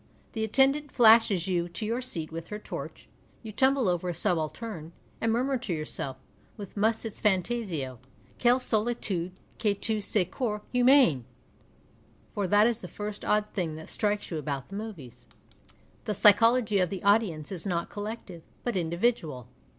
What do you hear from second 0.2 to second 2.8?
The attendant flashes you to your seat with licr